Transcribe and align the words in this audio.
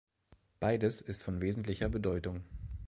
Beides 0.59 0.99
ist 1.01 1.21
von 1.21 1.41
wesentlicher 1.41 1.87
Bedeutung. 1.87 2.41